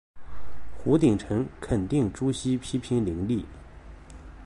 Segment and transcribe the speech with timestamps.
[0.79, 3.45] 胡晋臣肯定朱熹批评林栗。